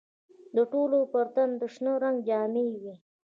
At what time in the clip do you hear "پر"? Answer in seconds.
1.13-1.25